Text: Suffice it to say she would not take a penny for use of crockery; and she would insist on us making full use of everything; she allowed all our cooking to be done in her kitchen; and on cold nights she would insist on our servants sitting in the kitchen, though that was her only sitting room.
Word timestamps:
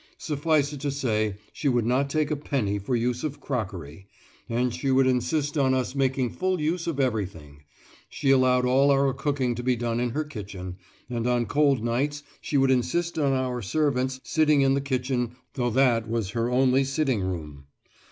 Suffice 0.17 0.73
it 0.73 0.79
to 0.79 0.89
say 0.89 1.35
she 1.53 1.69
would 1.69 1.85
not 1.85 2.09
take 2.09 2.31
a 2.31 2.35
penny 2.35 2.79
for 2.79 2.95
use 2.95 3.23
of 3.23 3.39
crockery; 3.39 4.07
and 4.49 4.73
she 4.73 4.89
would 4.89 5.05
insist 5.05 5.59
on 5.59 5.75
us 5.75 5.93
making 5.93 6.31
full 6.31 6.59
use 6.59 6.87
of 6.87 6.99
everything; 6.99 7.61
she 8.09 8.31
allowed 8.31 8.65
all 8.65 8.89
our 8.89 9.13
cooking 9.13 9.53
to 9.53 9.61
be 9.61 9.75
done 9.75 9.99
in 9.99 10.09
her 10.09 10.23
kitchen; 10.23 10.77
and 11.07 11.27
on 11.27 11.45
cold 11.45 11.83
nights 11.83 12.23
she 12.41 12.57
would 12.57 12.71
insist 12.71 13.19
on 13.19 13.33
our 13.33 13.61
servants 13.61 14.19
sitting 14.23 14.61
in 14.61 14.73
the 14.73 14.81
kitchen, 14.81 15.35
though 15.53 15.69
that 15.69 16.09
was 16.09 16.31
her 16.31 16.49
only 16.49 16.83
sitting 16.83 17.21
room. 17.21 17.65